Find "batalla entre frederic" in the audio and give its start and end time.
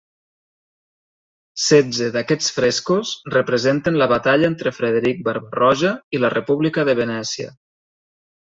4.15-5.23